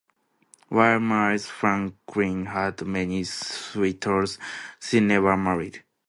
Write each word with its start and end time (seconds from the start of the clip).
While 0.69 0.99
Miles 1.01 1.45
Franklin 1.45 2.47
had 2.47 2.87
many 2.87 3.23
suitors, 3.23 4.39
she 4.79 4.99
never 4.99 5.37
married. 5.37 5.83